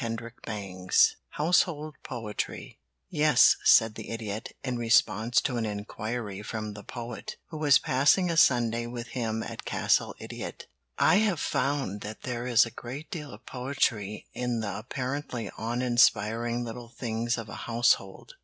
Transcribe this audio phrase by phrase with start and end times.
[0.01, 0.87] VII
[1.29, 2.79] HOUSEHOLD POETRY
[3.11, 8.31] "Yes," said the Idiot, in response to an inquiry from the Poet, who was passing
[8.31, 10.65] a Sunday with him at Castle Idiot,
[10.97, 16.63] "I have found that there is a great deal of poetry in the apparently uninspiring
[16.63, 18.33] little things of a household.